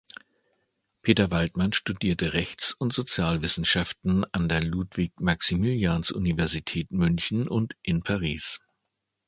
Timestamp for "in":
7.83-8.01